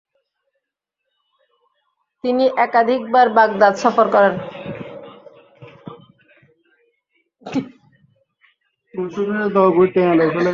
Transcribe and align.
তিনি 2.23 2.45
একাধিকবার 2.57 3.25
বাগদাদ 3.35 3.73
সফর 3.75 4.05
করেন। 4.07 4.33